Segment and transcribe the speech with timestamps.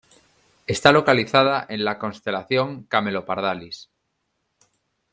[0.65, 3.91] Está localizada en la constelación Camelopardalis.